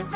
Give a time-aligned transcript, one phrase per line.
[0.00, 0.06] Hej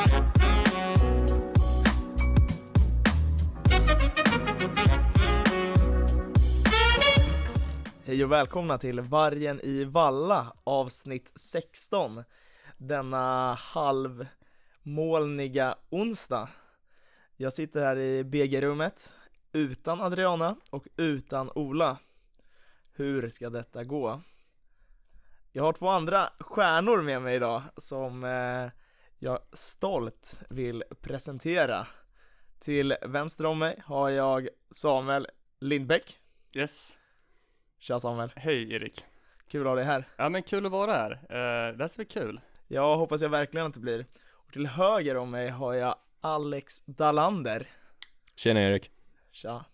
[8.23, 12.23] och välkomna till Vargen i Valla avsnitt 16
[12.77, 16.49] Denna halvmolniga onsdag
[17.35, 19.13] Jag sitter här i BG-rummet
[19.51, 21.97] utan Adriana och utan Ola
[22.93, 24.21] Hur ska detta gå?
[25.51, 28.69] Jag har två andra stjärnor med mig idag som eh,
[29.25, 31.87] jag stolt vill presentera
[32.59, 35.27] Till vänster om mig har jag Samuel
[35.59, 36.19] Lindbäck
[36.55, 36.97] Yes,
[37.79, 39.05] Tja Samuel, hej Erik.
[39.47, 41.11] kul att ha dig här Ja men kul att vara här.
[41.11, 42.41] Uh, det här ska bli kul.
[42.67, 44.05] Ja, hoppas jag verkligen att det blir.
[44.31, 47.67] Och till höger om mig har jag Alex Dalander.
[48.35, 48.91] Tjena Erik.
[49.31, 49.65] Tja.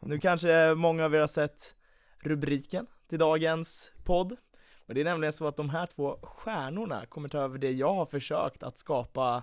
[0.00, 1.76] Nu kanske många av er har sett
[2.18, 4.36] rubriken till dagens podd.
[4.86, 7.94] Men det är nämligen så att de här två stjärnorna kommer ta över det jag
[7.94, 9.42] har försökt att skapa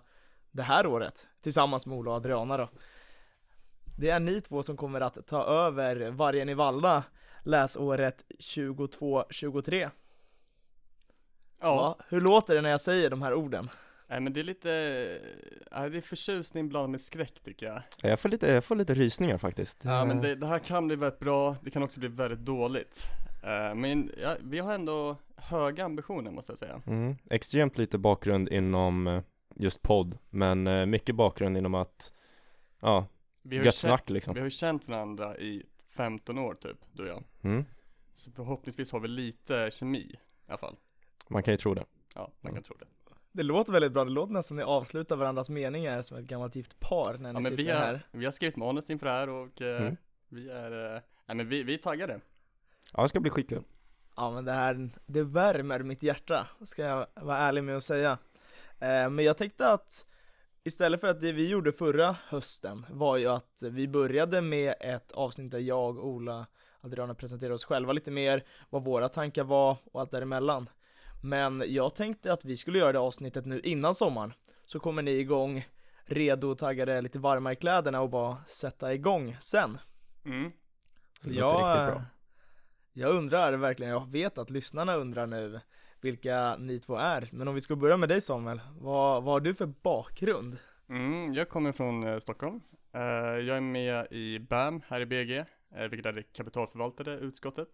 [0.52, 2.70] det här året, tillsammans med Ola och Adriana då.
[3.98, 7.04] Det är ni två som kommer att ta över Vargen i Valla
[7.44, 9.82] läsåret 22-23.
[9.82, 9.90] Ja,
[11.60, 13.70] Ja, hur låter det när jag säger de här orden?
[14.08, 14.70] nej men det är lite,
[15.76, 17.82] uh, det är förtjusning blandat med skräck tycker jag.
[17.98, 19.82] Jag får lite, jag får lite rysningar faktiskt.
[19.84, 22.40] Ja men Eh, det, det här kan bli väldigt bra, det kan också bli väldigt
[22.40, 23.04] dåligt.
[23.44, 26.82] Eh, men ja, vi har ändå höga ambitioner måste jag säga.
[26.88, 29.22] Mm, extremt lite bakgrund inom eh,
[29.56, 32.14] just podd, men eh, mycket bakgrund inom att,
[32.80, 33.06] ja,
[33.42, 34.34] Vi har, gött känt, snack liksom.
[34.34, 37.24] vi har ju känt varandra i 15 år typ, du och jag.
[37.42, 37.66] Mm,
[38.14, 40.76] Så förhoppningsvis har vi lite kemi i alla fall.
[41.28, 41.86] man kan ju tro det.
[42.16, 42.86] Ja, man kan tro det.
[43.32, 46.56] Det låter väldigt bra, det låter nästan som ni avslutar varandras meningar som ett gammalt
[46.56, 49.06] gift par när ni Ja men sitter vi här har, vi har skrivit manus inför
[49.06, 49.96] det här och Mm.
[50.30, 50.92] vi är,
[51.26, 52.20] nej men vi, vi är taggade.
[52.94, 53.64] Ja, det ska bli skitkul.
[54.16, 58.18] Ja men det här, det värmer mitt hjärta, ska jag vara ärlig med att säga
[58.80, 60.06] eh, Men jag tänkte att
[60.64, 65.12] istället för att det vi gjorde förra hösten var ju att vi började med ett
[65.12, 66.46] avsnitt där jag, Ola,
[66.82, 70.70] Adriana presenterade oss själva lite mer, vad våra tankar var och allt däremellan
[71.24, 74.34] Men jag tänkte att vi skulle göra det avsnittet nu innan sommaren
[74.66, 75.68] Så kommer ni igång
[76.06, 79.78] redo och taggade, lite varma i kläderna och bara sätta igång sen
[80.26, 80.52] Mm.
[81.20, 82.06] Så det låter riktigt bra.
[82.96, 85.60] Jag undrar verkligen, jag vet att lyssnarna undrar nu
[86.02, 89.40] vilka ni två är, men om vi ska börja med dig Samuel, vad, vad har
[89.40, 90.58] du för bakgrund?
[90.90, 92.62] Mm, jag kommer från eh, Stockholm.
[92.92, 93.02] Eh,
[93.48, 95.38] jag är med i BAM här i BG,
[95.76, 97.70] eh, vilket är det kapitalförvaltade utskottet.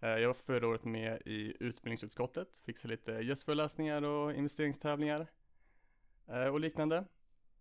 [0.00, 5.26] Eh, jag var förra året med i utbildningsutskottet, fixade lite gästföreläsningar och investeringstävlingar
[6.28, 7.04] eh, och liknande.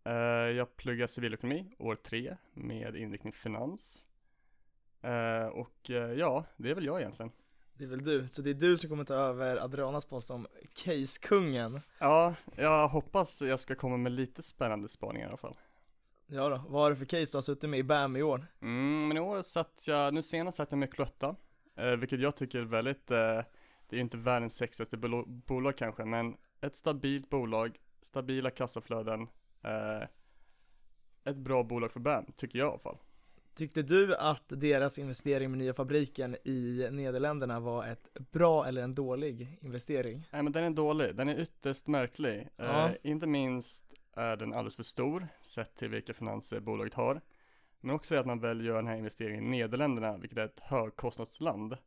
[0.03, 0.13] Eh,
[0.57, 4.08] jag pluggar civilekonomi år tre med inriktning finans.
[5.01, 7.31] Eh, och eh, ja, det är väl jag egentligen.
[7.73, 10.47] Det är väl du, så det är du som kommer ta över Adrianas post som
[10.73, 15.57] case-kungen Ja, jag hoppas jag ska komma med lite spännande spaningar i alla fall.
[16.27, 18.47] Ja då, vad har du för case du har suttit med i BAM i år?
[18.61, 21.35] Mm, men i år satt jag, nu senast satt jag med Cloetta,
[21.75, 25.77] eh, vilket jag tycker är väldigt, eh, det är ju inte världens sexigaste bolo- bolag
[25.77, 29.21] kanske, men ett stabilt bolag, stabila kassaflöden,
[29.63, 30.07] eh,
[31.23, 32.97] ett bra bolag för BAM, tycker jag i alla fall.
[33.59, 38.95] Tyckte du att deras investering med nya fabriken i Nederländerna var ett bra eller en
[38.95, 40.27] dålig investering?
[40.31, 42.49] Nej men den är dålig, den är ytterst märklig.
[42.57, 42.89] Ja.
[42.89, 47.21] Eh, inte minst är den alldeles för stor, sett till vilka finanser bolaget har.
[47.79, 50.59] Men också att man väljer att göra den här investeringen i Nederländerna, vilket är ett
[50.59, 51.77] högkostnadsland.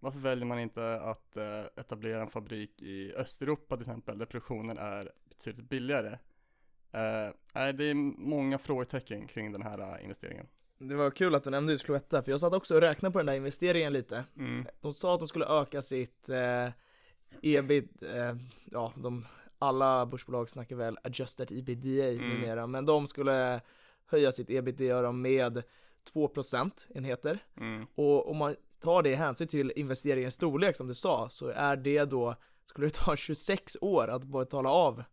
[0.00, 4.78] Varför väljer man inte att eh, etablera en fabrik i Östeuropa till exempel, där produktionen
[4.78, 6.18] är betydligt billigare?
[6.92, 10.46] Eh, det är många frågetecken kring den här eh, investeringen.
[10.78, 13.18] Det var kul att du nämnde just Cloetta, för jag satt också och räknade på
[13.18, 14.66] den där investeringen lite Mm.
[14.80, 16.68] De sa att de skulle öka sitt eh,
[17.42, 19.26] ebit, eh, ja de,
[19.58, 22.28] alla börsbolag snackar väl adjusted ebitda Mm.
[22.28, 23.60] numera, men de skulle
[24.06, 25.62] höja sitt ebitda med
[26.04, 27.86] 2 procentenheter Mm.
[27.94, 31.76] och om man tar det i hänsyn till investeringens storlek som du sa, så är
[31.76, 32.34] det då,
[32.66, 35.04] skulle det ta 26 år att betala av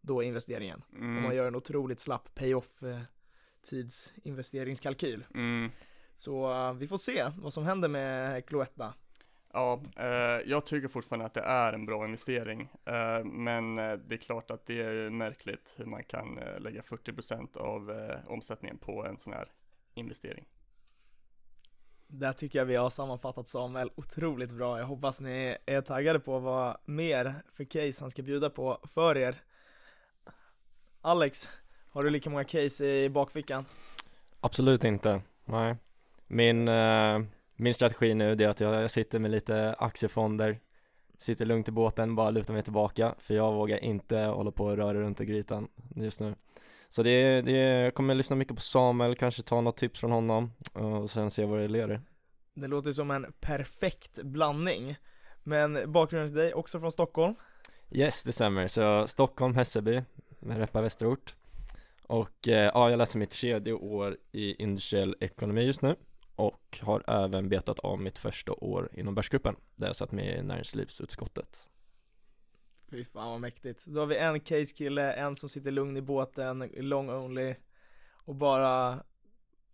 [0.00, 0.82] då investeringen.
[0.92, 1.16] Mm.
[1.16, 3.00] Om man gör en otroligt slapp payoff eh,
[3.68, 5.24] tidsinvesteringskalkyl.
[5.34, 5.70] Mm.
[6.14, 8.94] Så eh, vi får se vad som händer med Cloetta.
[9.52, 14.14] Ja, eh, jag tycker fortfarande att det är en bra investering, eh, men eh, det
[14.14, 18.78] är klart att det är märkligt hur man kan eh, lägga 40% av eh, omsättningen
[18.78, 19.48] på en sån här
[19.94, 20.46] investering.
[22.08, 24.78] Där tycker jag vi har sammanfattat Samuel otroligt bra.
[24.78, 29.16] Jag hoppas ni är taggade på vad mer för case han ska bjuda på för
[29.16, 29.42] er.
[31.00, 31.48] Alex,
[31.96, 33.64] har du lika många case i bakfickan?
[34.40, 35.76] Absolut inte, nej.
[36.26, 37.18] Min, eh,
[37.56, 40.60] min strategi nu är att jag, jag sitter med lite aktiefonder
[41.18, 44.76] sitter lugnt i båten, bara lutar mig tillbaka för jag vågar inte hålla på och
[44.76, 46.34] röra runt i grytan just nu.
[46.88, 50.52] Så det, det, jag kommer lyssna mycket på Samuel, kanske ta något tips från honom
[50.72, 52.00] och sen se vad det leder.
[52.54, 54.96] Det låter som en perfekt blandning.
[55.42, 57.34] Men bakgrunden till dig, också från Stockholm?
[57.90, 58.66] Yes, det stämmer.
[58.66, 60.02] Så Stockholm, Hässelby,
[60.40, 61.34] med Reppa Västerort.
[62.06, 65.96] Och eh, ja, jag läser mitt tredje år i industriell ekonomi just nu
[66.36, 70.42] och har även betat av mitt första år inom börsgruppen där jag satt med i
[70.42, 71.68] näringslivsutskottet.
[72.90, 73.86] Fy fan vad mäktigt.
[73.86, 77.54] Då har vi en case-kille, en som sitter lugn i båten, long only
[78.12, 79.02] och bara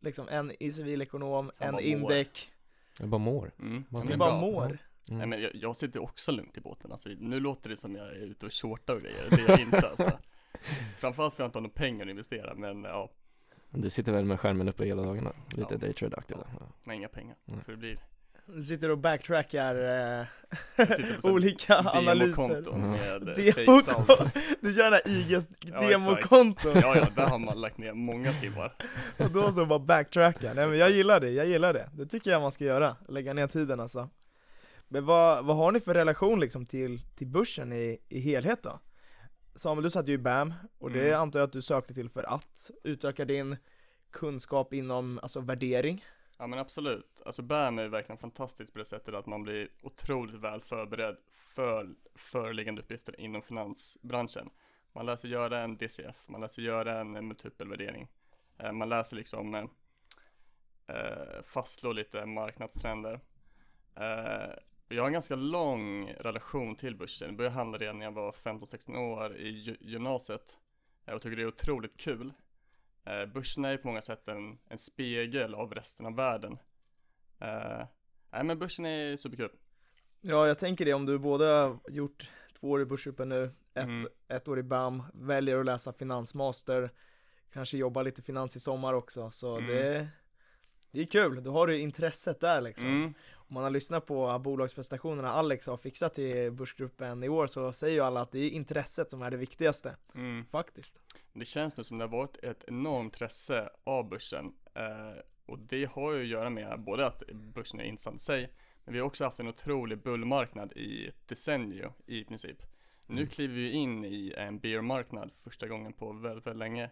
[0.00, 2.52] liksom en i civilekonom, en indek.
[2.99, 3.52] Jag bara mår.
[3.58, 3.84] Mm.
[3.90, 4.40] Men bara bra.
[4.40, 4.64] mår.
[4.64, 4.79] Mm.
[5.19, 8.06] Nej men jag, jag sitter också lugnt i båten, alltså nu låter det som jag
[8.06, 10.12] är ute och shortar och grejer, det är jag inte alltså
[10.99, 13.10] Framförallt för att jag inte har några pengar att investera, men ja,
[13.70, 15.32] Du sitter väl med skärmen uppe hela dagarna?
[15.50, 15.78] Lite Ja.
[15.78, 16.46] daytrade-aktig där.
[16.60, 16.66] Ja.
[16.84, 17.60] med inga pengar, Mm.
[17.64, 17.99] så det blir
[18.46, 20.26] Du sitter och backtrackar eh,
[20.87, 22.49] sitter olika analyser.
[22.49, 22.90] demokonton Mm.
[22.90, 27.26] med eh, Demo- fake saldo Du kör den här IGs Ja, demokonton Ja ja, där
[27.26, 28.75] har man lagt ner många timmar
[29.19, 30.55] och då så bara backtrackar.
[30.55, 31.88] Nej men jag gillar det, jag gillar det.
[31.93, 34.08] Det tycker jag man ska göra, lägga ner tiden alltså.
[34.88, 38.81] Men vad, vad har ni för relation liksom till, till börsen i, i helhet då?
[39.54, 41.20] Samuel, du satt ju i BAM och det Mm.
[41.20, 43.56] antar jag att du sökte till för att utöka din
[44.10, 46.04] kunskap inom, alltså värdering.
[46.38, 50.34] Ja men absolut, alltså BAM är verkligen fantastiskt på det sättet att man blir otroligt
[50.40, 54.50] väl förberedd för föreliggande uppgifter inom finansbranschen.
[54.93, 58.08] Man lär sig göra en DCF, man lär sig göra en multipelvärdering.
[58.58, 59.64] Eh, Man lär sig liksom eh,
[60.87, 63.20] eh, fastslå lite marknadstrender.
[64.94, 67.28] Jag har en ganska lång relation till börsen.
[67.28, 70.58] Jag började handla redan när jag var 15-16 år i gy- gymnasiet.
[71.06, 72.32] Eh, och tycker det är otroligt kul.
[73.04, 76.58] Eh, börsen är på många sätt en, en spegel av resten av världen.
[77.38, 77.86] Eh,
[78.32, 79.50] nej men börsen är superkul.
[80.20, 82.30] Ja, jag tänker det om du både har gjort
[82.60, 84.08] två år i Börsgruppen nu, ett, Mm.
[84.28, 86.90] ett år i BAM, väljer att läsa finansmaster,
[87.52, 89.66] kanske jobba lite finans i sommar också, så Mm.
[89.70, 90.08] det,
[90.92, 92.88] det är kul, då har du intresset där liksom.
[92.88, 93.14] Mm.
[93.34, 97.94] Om man har lyssnat på bolagsprestationerna Alex har fixat till Börsgruppen i år så säger
[97.94, 100.44] ju alla att det är intresset som är det viktigaste, Mm.
[100.50, 101.00] faktiskt.
[101.32, 104.52] Det känns nu som det har varit ett enormt intresse av börsen.
[104.74, 108.52] Eh, och det har ju att göra med både att börsen är intressant i sig,
[108.84, 112.56] men vi har också haft en otrolig bullmarknad i ett decennium i princip.
[113.06, 113.28] Nu Mm.
[113.28, 116.90] kliver vi in i en bear-marknad för första gången på väldigt, väldigt länge.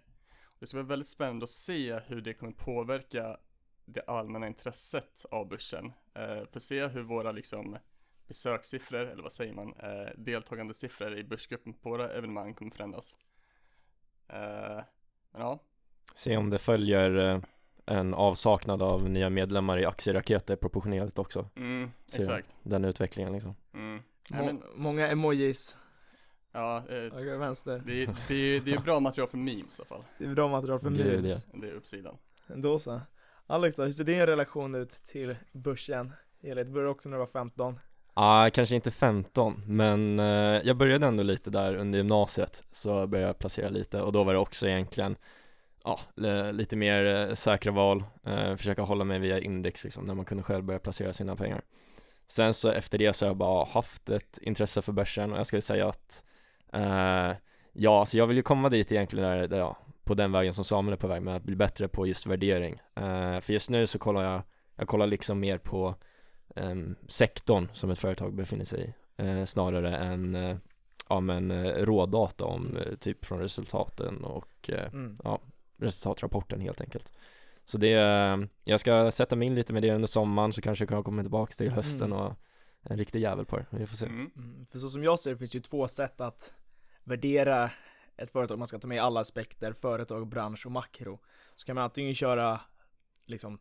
[0.59, 3.37] Det ska bli väldigt spännande att se hur det kommer påverka
[3.93, 5.93] det allmänna intresset av börsen.
[6.15, 7.77] Eh, för att se hur våra liksom
[8.29, 13.15] besökssiffror, eller vad säger man, eh, deltagandesiffror i börsgruppen på våra evenemang kommer förändras.
[14.29, 14.83] Eh,
[15.33, 15.59] men ja,
[16.15, 17.41] Se om det följer eh,
[17.87, 21.49] en avsaknad av nya medlemmar i aktieraketer proportionerligt också.
[21.57, 22.49] mm, Se exakt.
[22.63, 23.55] Den utvecklingen liksom.
[23.75, 24.03] Mm.
[24.31, 25.77] Nej, men, många emojis,
[26.53, 27.83] ja, eh, och vänster.
[27.87, 30.05] det, är- det, det är bra material för memes i alla fall.
[30.19, 31.45] Det är bra material för Det är memes.
[31.55, 32.17] Det är uppsidan.
[32.47, 33.01] Då så.
[33.51, 36.13] Alex då, hur ser din relation ut till börsen?
[36.41, 37.79] Det du började också när du var 15.
[38.15, 43.29] Ja, kanske inte 15, men eh, jag började ändå lite där under gymnasiet, så började
[43.29, 45.17] jag placera lite och då var det också egentligen
[45.85, 46.01] Ja,
[46.53, 50.43] lite mer eh, säkra val, eh, försöka hålla mig via index liksom, när man kunde
[50.43, 51.63] själv börja placera sina pengar
[52.27, 55.47] Sen så efter det så har jag bara haft ett intresse för börsen och jag
[55.47, 56.25] skulle säga att
[56.73, 57.33] eh,
[57.73, 59.77] Ja, alltså jag vill ju komma dit egentligen där, där ja,
[60.11, 62.81] på den vägen som Samuel är på väg med att bli bättre på just värdering
[62.97, 64.43] eh, För just nu så kollar jag,
[64.77, 65.95] jag kollar liksom mer på
[66.57, 70.57] em, sektorn som ett företag befinner sig i eh, snarare än eh,
[71.09, 75.17] ja, men, eh, rådata om eh, typ från resultaten och eh, Mm.
[75.77, 77.13] resultatrapporten helt enkelt.
[77.65, 80.83] Så det, eh, jag ska sätta mig in lite med det under sommaren så kanske
[80.83, 82.19] jag kan komma tillbaka till hösten Mm.
[82.19, 82.33] och
[82.83, 84.07] en riktig jävel på det, vi får se.
[84.07, 84.31] Mm.
[84.37, 86.53] Mm, för så som jag ser det finns ju två sätt att
[87.05, 87.71] värdera
[88.21, 91.19] ett företag, man ska ta med alla aspekter, företag, bransch och makro.
[91.57, 92.61] Så kan man antingen köra
[93.27, 93.59] liksom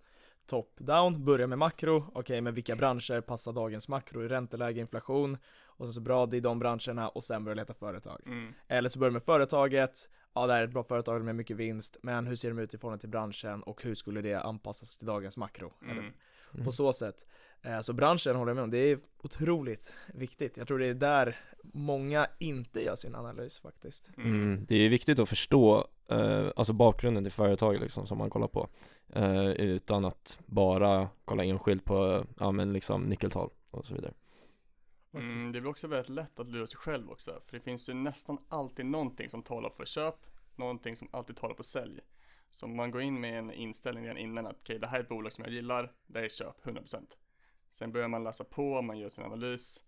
[0.48, 5.86] top-down, börja med makro, okej men vilka branscher passar dagens makro i ränteläge, inflation och
[5.86, 8.22] sen så bra det i de branscherna och sen börja leta företag.
[8.26, 8.54] Mm.
[8.68, 11.98] Eller så börjar med företaget, ja det här är ett bra företag med mycket vinst,
[12.02, 15.08] men hur ser de ut i förhållande till branschen och hur skulle det anpassas till
[15.08, 15.74] dagens makro?
[15.82, 16.14] Eller Mm.
[16.54, 16.66] Mm.
[16.66, 17.28] på så sätt.
[17.62, 20.58] Eh, Så branschen håller jag med om, det är otroligt viktigt.
[20.58, 24.10] Jag tror det är där många inte gör sin analys faktiskt.
[24.18, 28.48] Mm, det är viktigt att förstå eh, alltså bakgrunden till företaget liksom som man kollar
[28.48, 28.70] på
[29.14, 34.14] eh, utan att bara kolla enskilt på ja men liksom nyckeltal och så vidare.
[35.14, 37.94] Mm, det blir också väldigt lätt att lura sig själv också, för det finns ju
[37.94, 40.16] nästan alltid någonting som talar för köp,
[40.56, 42.00] någonting som alltid talar för sälj.
[42.52, 45.04] Så om man går in med en inställning redan innan att okej, det här är
[45.04, 47.06] ett bolag som jag gillar, det är köp 100%.
[47.72, 49.84] Sen börjar man läsa på, man gör sin analys.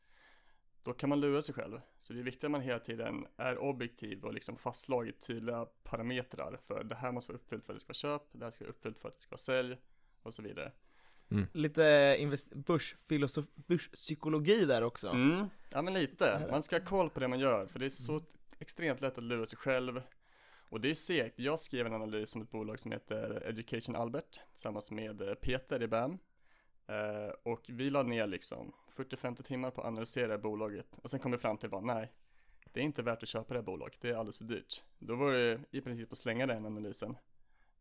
[0.83, 1.81] då kan man lura sig själv.
[1.99, 6.57] Så det är viktigt att man hela tiden är objektiv och liksom fastslagit tydliga parametrar
[6.67, 8.63] för det här måste vara uppfyllt för att det ska vara köp, det här ska
[8.65, 9.77] vara uppfyllt för att det ska vara sälj
[10.23, 10.71] och så vidare.
[11.53, 15.09] Lite invest- börsfilosof- börspsykologi där också.
[15.09, 16.47] Mm, ja men lite.
[16.51, 18.21] Man ska ha koll på det man gör för det är så
[18.59, 20.01] extremt lätt att lura sig själv.
[20.69, 21.39] Och det är segt.
[21.39, 25.83] Jag skrev en analys om ett bolag som heter Education Albert tillsammans med eh, Peter
[25.83, 26.17] i BAM.
[26.87, 31.31] Eh, och vi la ner liksom 40-50 timmar på att analysera bolaget och sen kom
[31.31, 32.11] vi fram till bara nej,
[32.73, 34.81] det är inte värt att köpa det här bolaget, det är alldeles för dyrt.
[34.99, 37.15] Då var det i princip att slänga den analysen.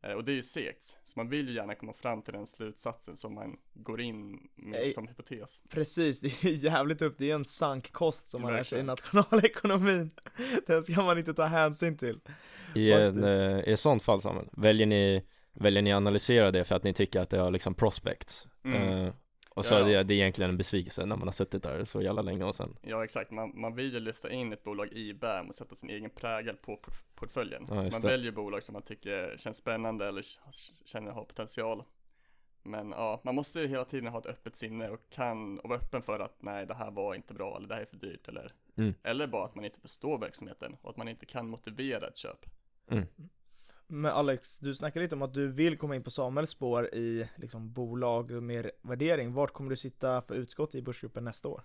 [0.03, 2.47] Eh, och det är ju segt, så man vill ju gärna komma fram till den
[2.47, 4.91] slutsatsen som man går in med Nej.
[4.91, 5.63] som hypotes.
[5.69, 7.19] Precis, det är jävligt tufft.
[7.19, 10.11] Det är ju en sankkost som man lär sig i nationalekonomin.
[10.67, 12.21] Den ska man inte ta hänsyn till.
[12.75, 16.75] I, en, eh, I ett sånt fall Samuel, väljer ni, väljer ni analysera det för
[16.75, 18.47] att ni tycker att det har liksom prospects?
[18.65, 18.83] Mm.
[19.07, 19.13] Eh,
[19.51, 19.99] och så Ja, är ja.
[19.99, 22.55] det, det är egentligen en besvikelse när man har suttit där så jävla länge och
[22.55, 25.75] sen Ja exakt, man, man vill ju lyfta in ett bolag i BAM och sätta
[25.75, 27.67] sin egen prägel på port- portföljen.
[27.71, 28.07] Ja, så man det.
[28.09, 30.25] väljer bolag som man tycker känns spännande eller
[30.85, 31.83] känner har potential.
[32.63, 35.79] Men ja, man måste ju hela tiden ha ett öppet sinne och kan och vara
[35.79, 38.29] öppen för att nej det här var inte bra eller det här är för dyrt
[38.29, 38.95] eller Mm.
[39.03, 42.47] Eller bara att man inte förstår verksamheten och att man inte kan motivera ett köp.
[43.93, 47.29] Men Alex, du snackade lite om att du vill komma in på Samuels spår i
[47.37, 49.33] liksom bolag och mer värdering.
[49.33, 51.63] Vart kommer du sitta för utskott i Börsgruppen nästa år?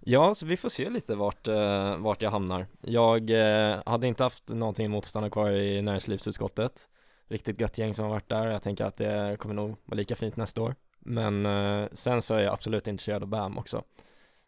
[0.00, 2.66] Ja, så vi får se lite vart, eh, vart jag hamnar.
[2.80, 6.88] Jag eh, hade inte haft någonting emot att stanna kvar i näringslivsutskottet.
[7.28, 8.46] Riktigt gött gäng som har varit där.
[8.46, 10.74] Jag tänker att det kommer nog vara lika fint nästa år.
[10.98, 13.82] Men eh, sen så är jag absolut intresserad av BAM också.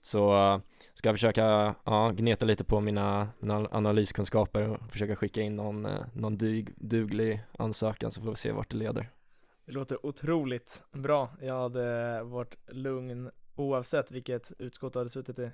[0.08, 0.60] Så
[0.94, 5.86] ska jag försöka ja, gneta lite på mina, mina analyskunskaper och försöka skicka in någon,
[5.86, 9.10] eh, någon dug, duglig ansökan så får vi se vart det leder.
[9.64, 11.30] Det låter otroligt bra.
[11.40, 15.50] Jag hade varit lugn oavsett vilket utskott jag hade suttit i.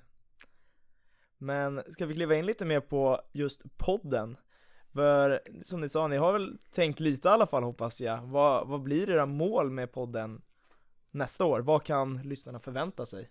[1.38, 4.36] Men ska vi kliva in lite mer på just podden?
[4.92, 8.22] För som ni sa, ni har väl tänkt lite i alla fall hoppas jag.
[8.22, 10.42] Vad, vad blir era mål med podden
[11.10, 11.60] nästa år?
[11.60, 13.30] Vad kan lyssnarna förvänta sig?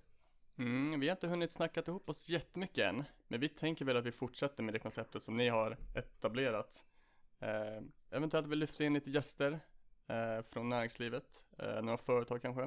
[0.58, 4.06] Mm, vi har inte hunnit snacka ihop oss jättemycket än, men vi tänker väl att
[4.06, 6.84] vi fortsätter med det konceptet som ni har etablerat.
[7.40, 7.82] Eh,
[8.12, 9.60] eventuellt vill lyfta in lite gäster
[10.08, 12.64] eh, från näringslivet, eh, några företag kanske.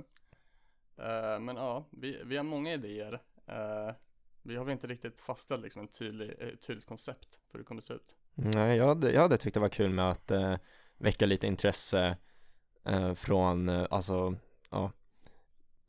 [0.96, 3.22] Eh, men ja, vi, vi har många idéer.
[3.46, 3.94] Eh,
[4.42, 7.58] vi har väl inte riktigt fastställt liksom ett tydlig, eh, ett tydligt koncept för hur
[7.58, 8.16] det kommer se ut.
[8.34, 10.56] Nej, jag hade, jag hade tyckt det var kul med att eh,
[10.98, 12.16] väcka lite intresse
[12.84, 14.34] eh, från, eh, alltså,
[14.70, 14.92] ja,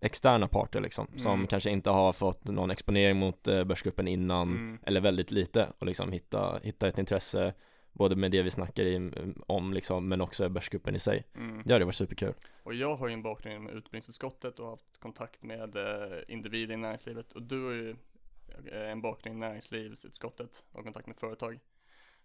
[0.02, 1.48] externa parter liksom, som Mm.
[1.48, 4.80] kanske inte har fått någon exponering mot eh, börsgruppen innan, Mm.
[4.84, 7.54] eller väldigt lite, och liksom hitta, hitta ett intresse
[7.94, 9.12] både med det vi snackar i,
[9.48, 11.24] om liksom, men också börsgruppen i sig.
[11.36, 11.62] Mm.
[11.66, 12.34] Det hade varit superkul.
[12.64, 16.78] Och jag har ju en bakgrund inom utbildningsutskottet och haft kontakt med eh, individer i
[16.78, 17.90] näringslivet och du har ju
[18.72, 21.60] eh, en bakgrund i näringslivsutskottet och kontakt med företag.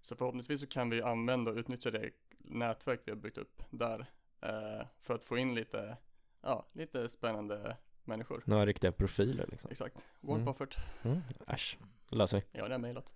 [0.02, 4.00] Så förhoppningsvis så kan vi använda och utnyttja det nätverk vi har byggt upp där
[4.42, 5.96] eh, för att få in lite,
[6.42, 8.42] ja, lite spännande människor.
[8.46, 9.70] Några riktiga profiler liksom.
[9.70, 9.96] Exakt.
[10.20, 10.44] Warren Mm.
[10.52, 11.20] Buffett, Mm.
[11.46, 11.78] Äsch,
[12.10, 12.58] det löser vi.
[12.58, 13.14] ja det har mejlat.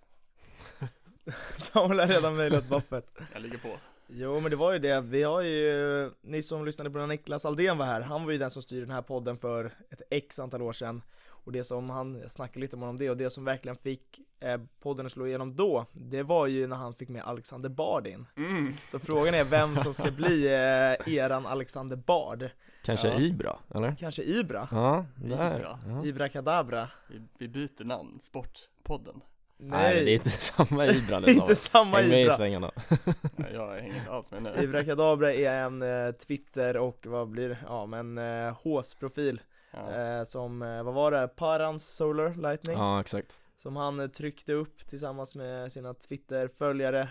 [1.57, 3.17] Samuel har redan mejlat Buffett.
[3.33, 3.69] Jag ligger på.
[4.07, 7.45] Jo men det var ju det, vi har ju, ni som lyssnade på när Niklas
[7.45, 10.39] Aldén var här, han var ju den som styrde den här podden för ett x
[10.39, 13.29] antal år sedan Och det som han, jag snackade lite med om det, och det
[13.29, 17.09] som verkligen fick eh, podden att slå igenom då Det var ju när han fick
[17.09, 18.73] med Alexander Bard in Mm.
[18.87, 22.49] Så frågan är vem som ska bli eh, eran Alexander Bard
[22.87, 23.19] Kanske Ja.
[23.19, 23.95] Ibra, eller?
[23.99, 24.67] Kanske Ibra?
[24.71, 25.55] Ja, där.
[25.59, 25.79] Ibra.
[25.87, 26.05] Ja.
[26.05, 26.89] Ibra Kadabra?
[27.07, 29.21] Vi, vi byter namn, Sportpodden.
[29.57, 32.71] Nej, det är inte samma Ibra nu inte samma Häng med i Ibra svängarna.
[33.35, 34.63] Nej, jag hänger inte alls med nu.
[34.63, 37.57] Ibra Kadabra är en eh, Twitter och vad blir det?
[37.65, 39.41] Ja men eh, HS-profil
[39.71, 39.91] Ja.
[39.95, 41.27] eh, Som, eh, vad var det?
[41.27, 43.37] Parans Solar Lightning Ja, exakt.
[43.61, 47.09] Som han eh, tryckte upp tillsammans med sina Twitter-följare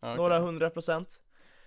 [0.00, 0.16] Ja, okej.
[0.16, 1.20] Några hundra procent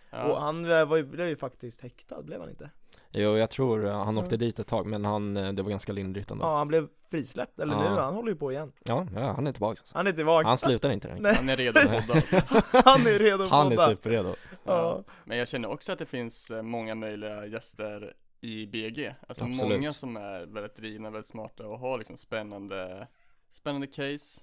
[0.09, 0.23] Ja.
[0.31, 2.69] Och han eh, var ju, blev ju faktiskt häktad, blev han inte?
[3.11, 5.91] Jo, jag tror eh, han åkte dit ett tag, men han, eh, det var ganska
[5.93, 6.45] lindrigt ändå.
[6.45, 7.95] Ja han blev frisläppt, eller Ja.
[7.95, 9.97] nu, han håller ju på igen Ja, ja, han är tillbaka alltså.
[9.97, 11.15] Han är tillbaka Han slutar inte.
[11.19, 11.35] Nej.
[11.35, 12.41] Han är redo att podda alltså.
[12.71, 14.35] Han är redo att Han är superredo.
[14.63, 15.03] Ja.
[15.25, 19.15] Men jag känner också att det finns eh, många möjliga gäster i BG.
[19.27, 19.77] Alltså Absolut.
[19.79, 23.07] många som är väldigt drivna, väldigt smarta och har liksom spännande,
[23.51, 24.41] spännande case,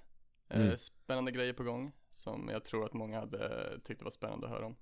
[0.49, 0.77] Mm.
[0.77, 1.91] spännande grejer på gång.
[2.11, 3.49] Som jag tror att många hade
[3.83, 4.75] tyckt var spännande att höra om.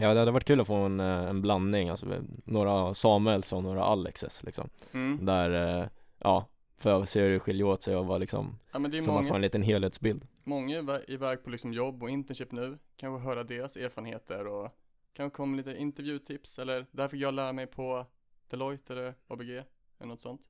[0.00, 2.06] Ja, det hade varit kul att få en, eh, en blandning, alltså
[2.44, 4.68] några Samuels och några Alexes liksom.
[4.92, 5.26] Mm.
[5.26, 5.88] Där, eh,
[6.18, 6.46] ja,
[6.78, 9.02] för att se hur det skiljer åt sig och vad liksom, Ja men det är
[9.02, 10.26] så man får många, en liten helhetsbild.
[10.44, 12.78] många är iväg- på liksom jobb och internship nu.
[12.96, 14.68] Kanske höra deras erfarenheter och
[15.12, 18.06] kanske komma lite intervjutips eller där fick jag lära mig på
[18.50, 19.50] Deloitte eller ABG
[19.98, 20.40] eller något sånt.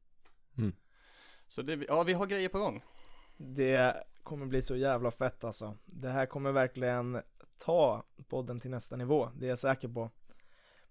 [0.59, 0.73] Mm.
[1.49, 2.83] Så det, ja vi har grejer på gång.
[3.37, 5.77] Det kommer bli så jävla fett alltså.
[5.85, 7.23] Det här kommer verkligen
[7.59, 10.11] ta podden till nästa nivå, det är jag säker på.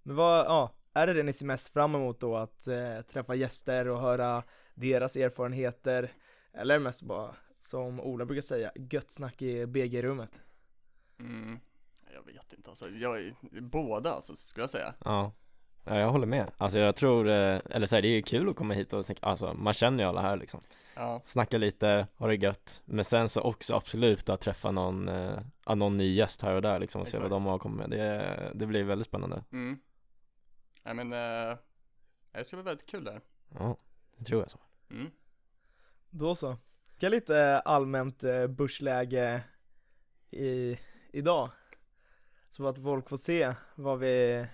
[0.04, 2.38] Men vad, ja, är det det ni ser mest fram emot då?
[2.38, 4.44] Att eh, träffa gäster och höra
[4.74, 6.14] deras erfarenheter?
[6.54, 10.42] Eller mest bara, som Ola brukar säga, gött snack i BG-rummet?
[11.20, 11.60] Mm.
[12.14, 14.94] Jag vet inte alltså, jag är båda alltså, skulle jag säga.
[15.06, 15.32] Ja.
[15.88, 16.51] Ja, jag håller med.
[16.58, 19.06] Alltså jag tror, eh, eller så här, det är ju kul att komma hit och
[19.06, 20.62] snacka, alltså man känner ju alla här liksom.
[20.96, 22.82] Ja, Snacka lite, ha det gött.
[22.86, 25.08] Men sen så också absolut att träffa någon,
[25.65, 27.32] ja, någon ny gäst här och där liksom och se vad Exakt.
[27.32, 27.89] de har kommit med.
[28.00, 29.44] Det, det blir väldigt spännande.
[29.51, 29.79] mm.
[30.84, 31.58] Nej men, eh,
[32.32, 33.22] det ska bli väldigt kul där.
[33.60, 33.77] Ja,
[34.17, 34.60] det tror jag så.
[34.91, 35.12] Mm.
[36.10, 36.58] Då så.
[36.94, 39.44] Vilka lite allmänt börsläge
[40.32, 40.77] i,
[41.13, 41.50] idag.
[42.50, 44.46] Så att folk får se vad vi,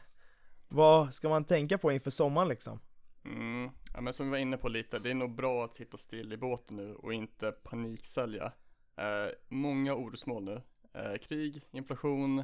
[0.74, 2.80] vad ska man tänka på inför sommaren liksom?
[3.26, 3.70] Mm.
[3.94, 6.34] Ja men som vi var inne på lite, det är nog bra att sitta still
[6.34, 8.52] i båten nu och inte paniksälja.
[8.96, 10.62] Eh, många orosmål nu.
[10.94, 12.44] Eh, krig, inflation,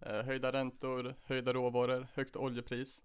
[0.00, 3.02] eh, höjda räntor, höjda råvaror, högt oljepris.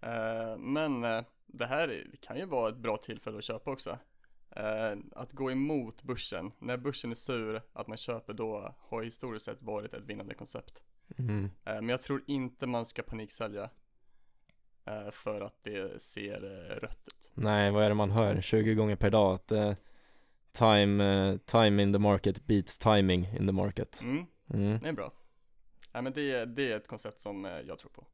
[0.00, 3.98] Eh, men eh, det här det kan ju vara ett bra tillfälle att köpa också.
[4.50, 9.44] Eh, att gå emot börsen, när börsen är sur, att man köper då har historiskt
[9.44, 10.82] sett varit ett vinnande koncept.
[11.18, 11.44] Mm.
[11.44, 13.70] Eh, Men jag tror inte man ska paniksälja
[14.84, 17.30] eh, för att det ser eh, rött ut.
[17.34, 18.40] Nej, vad är det man hör?
[18.40, 19.72] 20 gånger per dag att eh,
[20.52, 24.00] time, eh, time in the market beats timing in the market.
[24.02, 24.78] Mm, Mm.
[24.82, 25.12] det är bra.
[25.92, 28.06] Nej men det, det är ett koncept som jag tror på.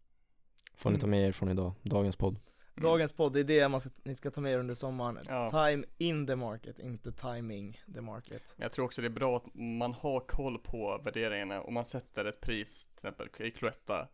[0.75, 2.37] Får ni ta med er från idag, dagens podd.
[2.81, 2.93] Mm.
[2.93, 5.25] Dagens podd, det är det man ska, ni ska ta med er under sommaren.
[5.29, 5.51] Ja.
[5.51, 8.55] Time in the market, inte timing the market.
[8.57, 12.25] Jag tror också det är bra att man har koll på värderingarna och man sätter
[12.25, 14.09] ett pris, till exempel i Cloetta.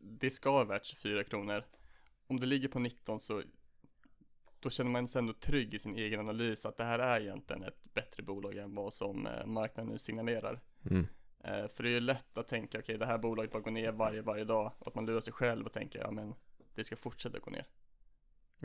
[0.00, 1.64] Det ska vara värt 24 kronor.
[2.26, 3.42] Om det ligger på 19 så
[4.60, 7.62] då känner man sig ändå trygg i sin egen analys att det här är egentligen
[7.62, 10.60] ett bättre bolag än vad som eh, marknaden nu signalerar.
[10.90, 11.06] Mm.
[11.44, 13.92] Eh, för det är ju lätt att tänka, okej det här bolaget bara går ner
[13.92, 14.72] varje, varje dag.
[14.78, 16.34] Och att man lurar sig själv och tänker, ja men
[16.74, 17.66] det ska fortsätta gå ner.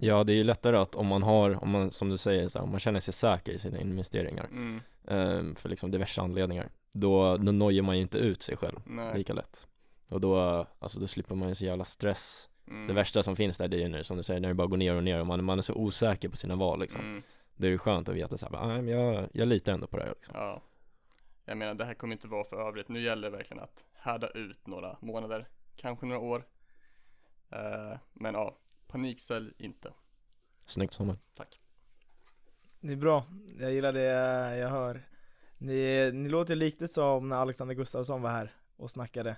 [0.02, 2.60] Ja, det är ju lättare att om man har, om man, som du säger, så
[2.60, 6.70] här, om man känner sig säker i sina investeringar Mm, eh, för liksom diverse anledningar,
[6.94, 9.18] då, då nojar man ju inte ut sig själv nej.
[9.18, 9.68] lika lätt.
[10.08, 12.50] Och då, alltså då slipper man ju så jävla stress.
[12.68, 14.54] Mm, Det värsta som finns där, det är ju nu som du säger, när det
[14.56, 17.02] bara går ner och ner och man, man är så osäker på sina val liksom.
[17.02, 17.24] Mm,
[17.56, 19.88] Det är ju skönt att veta så här, bara, "Nej, men jag, jag litar ändå
[19.88, 20.36] på det här liksom.
[20.38, 20.62] ja.
[21.46, 22.90] Jag menar, det här kommer inte vara för övrigt.
[22.90, 26.44] Nu gäller det verkligen att härda ut några månader, kanske några år.
[27.52, 28.56] Eh, men ja,
[28.90, 29.94] paniksälj inte.
[30.66, 31.18] Snyggt Samuel.
[31.36, 31.60] Tack.
[32.80, 33.26] Det är bra,
[33.60, 34.04] jag gillar det
[34.58, 35.02] jag hör.
[35.58, 39.36] Ni, ni låter lite som när Alexander Gustafsson var här och snackade.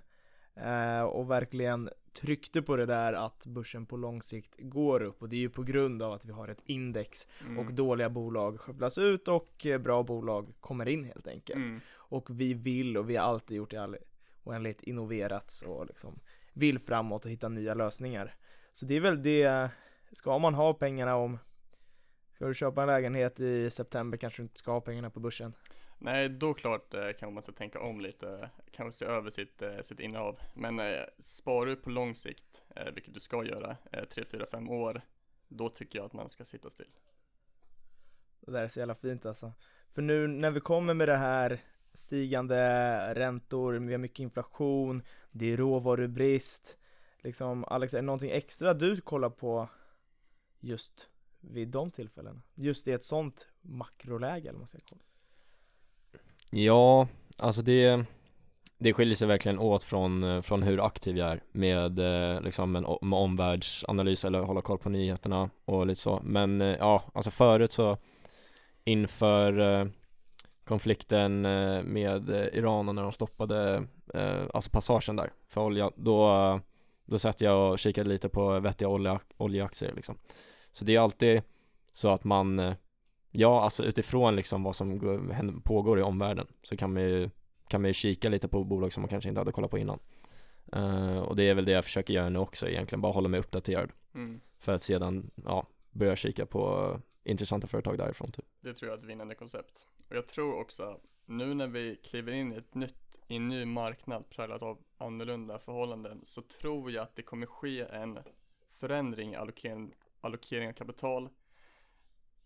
[0.55, 5.29] Eh, och verkligen tryckte på det där att börsen på lång sikt går upp och
[5.29, 7.59] det är ju på grund av att vi har ett index Mm.
[7.59, 11.55] och dåliga bolag skövlas ut och eh, bra bolag kommer in helt enkelt.
[11.57, 13.97] Mm, Och vi vill och vi har alltid gjort det all-
[14.43, 16.19] oändligt innoverat och liksom
[16.53, 18.35] vill framåt och hitta nya lösningar.
[18.73, 19.69] Så det är väl det,
[20.11, 21.37] ska man ha pengarna om
[22.41, 25.53] Ska du köpa en lägenhet i september kanske du inte ska ha pengarna på börsen.
[25.99, 29.81] Nej, då klart eh, kan man ska tänka om lite, kanske se över sitt, eh,
[29.81, 30.39] sitt innehav.
[30.53, 34.45] Men eh, sparar du på lång sikt, eh, vilket du ska göra, eh, 3, 4,
[34.51, 35.01] 5 år,
[35.47, 36.89] då tycker jag att man ska sitta still.
[38.39, 39.53] Det där är så jävla fint alltså.
[39.89, 41.59] För nu när vi kommer med det här
[41.93, 46.77] stigande räntor, vi har mycket inflation, det är råvarubrist.
[47.23, 49.69] Liksom Alex, är det någonting extra du kollar på
[50.59, 52.41] just vid de tillfällena?
[52.55, 55.01] Just i ett sånt makroläge eller vad man ska kolla.
[56.49, 57.07] Ja,
[57.37, 58.05] alltså det,
[58.77, 62.75] det skiljer sig verkligen åt från, eh, från hur aktiv jag är med, eh, liksom
[62.75, 66.21] en, med omvärldsanalys eller hålla koll på nyheterna och lite så.
[66.23, 67.97] Men eh, ja, alltså förut så
[68.83, 69.87] inför eh,
[70.63, 71.41] konflikten
[71.91, 76.59] med Iran och när de stoppade eh, alltså passagen där för olja, då, eh,
[77.05, 80.17] då satt jag och kikade lite på vettiga olja, oljeaktier liksom.
[80.71, 81.41] Så det är alltid
[81.93, 82.75] så att man
[83.33, 87.29] Ja, alltså utifrån liksom vad som går- pågår i omvärlden så kan man ju,
[87.67, 89.99] kan man ju kika lite på bolag som man kanske inte hade kollat på innan.
[90.73, 93.39] Eh, och det är väl det jag försöker göra nu också egentligen, bara hålla mig
[93.39, 94.39] uppdaterad Mm.
[94.59, 98.45] för att sedan, ja, börja kika på intressanta företag därifrån typ.
[98.61, 99.87] Det tror jag är ett vinnande koncept.
[100.09, 100.97] Och jag tror också,
[101.31, 105.59] nu när vi kliver in i ett nytt, i en ny marknad präglad av annorlunda
[105.59, 108.19] förhållanden, så tror jag att det kommer ske en
[108.71, 111.29] förändring i allokering, allokering av kapital.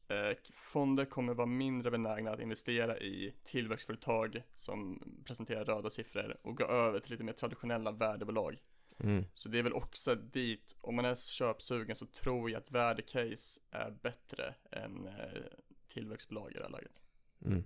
[0.07, 6.57] Eh, fonder kommer vara mindre benägna att investera i tillväxtföretag som presenterar röda siffror och
[6.57, 8.57] gå över till lite mer traditionella värdebolag.
[8.99, 9.25] Mm.
[9.33, 13.61] Så det är väl också dit, om man är köpsugen så tror jag att värdecase
[13.71, 15.41] är bättre än eh,
[15.87, 17.01] tillväxtbolag i det här läget.
[17.45, 17.63] Mm.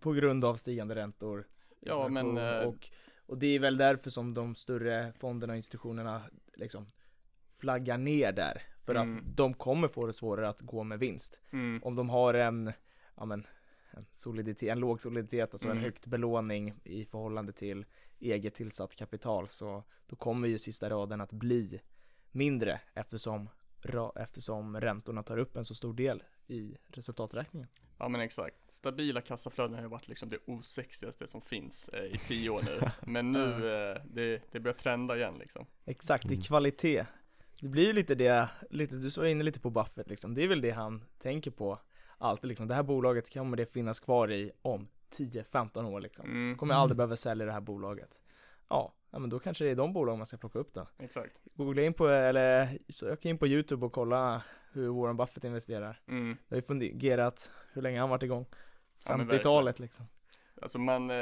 [0.00, 1.46] På grund av stigande räntor.
[1.80, 2.90] Ja, men, inflation eh, och,
[3.26, 6.22] och det är väl därför som de större fonderna och institutionerna
[6.54, 6.92] liksom
[7.58, 8.62] flaggar ner där.
[8.84, 9.16] För Mm.
[9.18, 11.40] att de kommer få det svårare att gå med vinst.
[11.52, 11.80] Mm.
[11.84, 12.72] Om de har en,
[13.16, 13.46] ja men,
[13.90, 15.84] en soliditet, en låg soliditet, alltså en Mm.
[15.84, 17.86] högt belåning i förhållande till
[18.18, 21.80] eget tillsatt kapital, så då kommer ju sista raden att bli
[22.30, 23.48] mindre eftersom,
[24.16, 27.68] eftersom räntorna tar upp en så stor del i resultaträkningen.
[27.98, 28.56] Ja men exakt.
[28.72, 32.80] Stabila kassaflöden har ju varit liksom det osexigaste som finns eh, i tio år nu.
[33.12, 33.44] Men nu,
[33.90, 35.66] eh, det, det börjar trenda igen liksom.
[35.84, 36.42] Exakt, i Mm.
[36.42, 37.06] kvalitet.
[37.60, 40.48] Det blir ju lite det, lite, du var inne lite på Buffett liksom, det är
[40.48, 41.78] väl det han tänker på
[42.18, 44.88] alltid liksom, det här bolaget kommer det finnas kvar i om
[45.18, 46.24] 10-15 år liksom.
[46.30, 48.20] Mm, Kommer jag aldrig behöva sälja det här bolaget.
[48.68, 50.86] Ja, ja men då kanske det är de bolag man ska plocka upp då.
[50.98, 51.32] exakt.
[51.54, 54.42] Googla in på, eller sök in på YouTube och kolla
[54.72, 56.00] hur Warren Buffett investerar.
[56.08, 56.36] Mm.
[56.48, 58.46] Jag har ju funderat hur länge han varit igång.
[59.06, 60.06] Ja, men 50-talet liksom.
[60.62, 61.16] Alltså man, eh,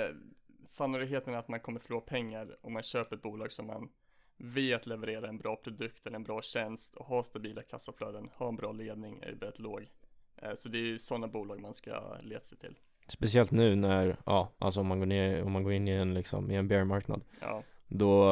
[0.67, 3.89] sannolikheten att man kommer förlora pengar om man köper ett bolag som man
[4.37, 8.57] vet levererar en bra produkt eller en bra tjänst och har stabila kassaflöden, har en
[8.57, 9.89] bra ledning är väldigt låg.
[10.37, 12.79] Eh, Så det är ju sådana bolag man ska leta sig till.
[13.07, 16.15] Speciellt nu när, ja, alltså om man går ner, om man går in i en
[16.15, 18.25] liksom, i en bear-marknad Ja, Då,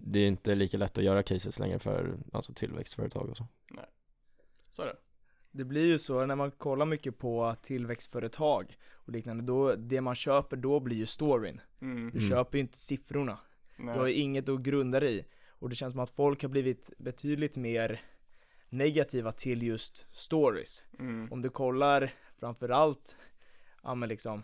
[0.00, 3.46] det är inte lika lätt att göra cases längre för, alltså tillväxtföretag och så
[4.70, 4.96] så är det.
[5.50, 10.14] Det blir ju så när man kollar mycket på tillväxtföretag och liknande, då, det man
[10.14, 11.60] köper då blir ju storyn.
[11.80, 12.10] Mm.
[12.10, 12.30] Du Mm.
[12.30, 13.38] köper ju inte siffrorna.
[13.76, 14.20] Du har ju Nej.
[14.20, 15.24] inget att grunda dig i.
[15.48, 18.00] Och det känns som att folk har blivit betydligt mer
[18.68, 20.82] negativa till just stories.
[20.98, 21.32] Mm.
[21.32, 23.16] Om du kollar framförallt,
[23.82, 24.42] ja men liksom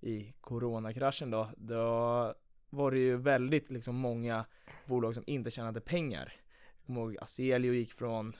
[0.00, 2.34] i coronakraschen då, då
[2.74, 4.44] var det ju väldigt liksom många
[4.86, 6.32] bolag som inte tjänade pengar.
[6.76, 8.36] Jag kommer ihåg Aselio gick från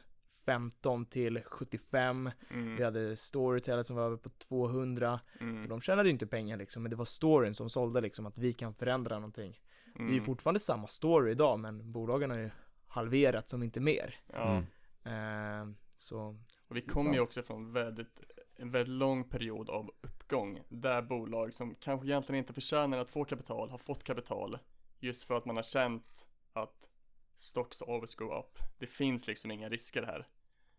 [0.46, 2.82] 15 till 75, vi Mm.
[2.84, 5.68] hade Storytel som var över på 200 och Mm.
[5.68, 8.52] de tjänade ju inte pengar liksom, men det var storyn som sålde liksom att vi
[8.52, 9.60] kan förändra någonting.
[9.94, 10.24] Det är ju Mm.
[10.24, 12.50] fortfarande samma story idag, men bolagen har ju
[12.88, 14.14] halverat som inte mer.
[14.32, 14.62] Ja,
[15.04, 15.70] Mm.
[15.70, 16.36] Eh, så
[16.68, 18.20] och vi kommer ju också från väldigt,
[18.56, 19.90] en väldigt lång period av
[20.24, 24.58] uppgång där bolag som kanske egentligen inte förtjänar att få kapital har fått kapital
[25.00, 26.88] just för att man har känt att
[27.36, 28.58] stocks always go up.
[28.78, 30.26] Det finns liksom inga risker här.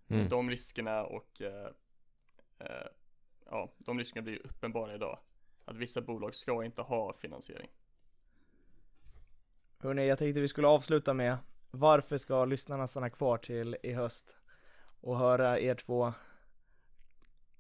[0.08, 0.30] mm.
[0.30, 1.70] De riskerna och eh,
[2.60, 2.88] eh,
[3.46, 5.20] ja, de riskerna blir ju uppenbara idag.
[5.66, 7.70] Att vissa bolag ska inte ha finansiering.
[9.78, 11.38] Hörni, jag tänkte vi skulle avsluta med
[11.72, 14.38] Varför ska lyssnarna stanna kvar till i höst
[15.02, 16.14] och höra er två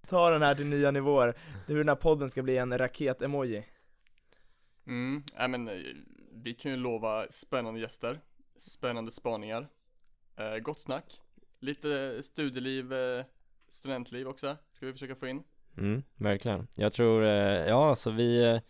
[0.06, 1.38] ta den här till nya nivåer?
[1.68, 3.64] Hur den här podden ska bli en raket-emoji.
[4.88, 5.74] Mm, nej men eh,
[6.32, 8.20] vi kan ju lova spännande gäster,
[8.58, 9.68] spännande spaningar,
[10.38, 11.22] eh, gott snack,
[11.60, 13.26] lite studieliv, eh,
[13.70, 15.44] studentliv också, ska vi försöka få in.
[15.78, 16.68] Mm, verkligen.
[16.76, 18.62] Jag tror, eh, ja alltså vi, eh,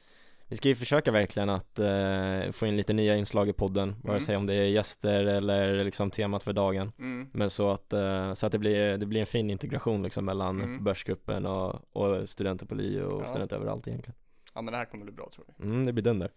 [0.47, 4.11] vi ska ju försöka verkligen att eh, få in lite nya inslag i podden, vare
[4.13, 4.19] Mm.
[4.19, 6.91] sig om det är gäster eller liksom temat för dagen.
[6.99, 10.25] Mm, Men så att, eh, så att det blir, det blir en fin integration liksom
[10.25, 10.83] mellan Mm.
[10.83, 13.25] börsgruppen och, och studenter på LiU och Ja.
[13.25, 14.15] studenter överallt egentligen.
[14.53, 15.63] ja men det här kommer bli bra tror vi.
[15.65, 16.31] Mm, det blir dunder.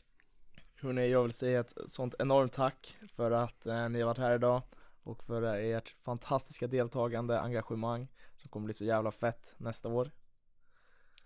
[0.81, 4.35] Hörni, jag vill säga ett sånt enormt tack för att eh, ni har varit här
[4.35, 4.63] idag
[5.03, 10.11] och för ert fantastiska deltagande, engagemang som kommer bli så jävla fett nästa år.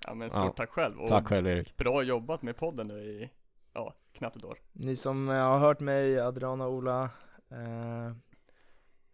[0.06, 0.52] Ja men stort Ja.
[0.56, 1.76] tack själv och Tack själv Erik.
[1.76, 3.30] bra jobbat med podden nu i,
[3.72, 4.58] ja, knappt ett år.
[4.72, 7.10] Ni som eh, har hört mig, Adriana och Ola,
[7.50, 8.12] eh,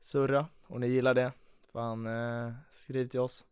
[0.01, 1.33] surra och ni gillar det,
[1.72, 3.44] fan eh, skriv till oss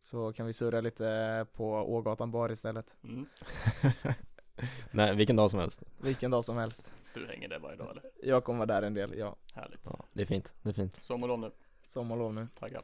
[0.00, 3.26] så kan vi surra lite på Ågatan bar istället, Mm.
[4.90, 5.82] Nej, vilken dag som helst.
[6.00, 6.92] vilken dag som helst.
[7.14, 8.02] Du hänger där varje dag eller?
[8.22, 9.36] Jag kommer vara där en del, ja.
[9.54, 9.80] Härligt.
[9.84, 11.02] Ja, det är fint, det är fint.
[11.02, 11.50] Sommarlov nu,
[11.84, 12.48] Sommarlov nu.
[12.58, 12.82] tackar.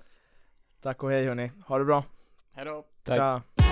[0.81, 2.05] Tack och hej hörni, ha det bra.
[2.53, 2.85] Hejdå!
[3.03, 3.17] Tack.
[3.17, 3.43] Tja.